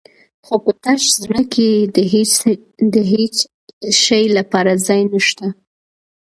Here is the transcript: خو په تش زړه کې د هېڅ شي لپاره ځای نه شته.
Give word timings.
خو 0.45 0.55
په 0.63 0.71
تش 0.83 1.01
زړه 1.21 1.41
کې 1.53 1.69
د 2.93 2.97
هېڅ 3.13 3.35
شي 4.03 4.23
لپاره 4.37 4.71
ځای 4.87 5.01
نه 5.11 5.19
شته. 5.27 5.47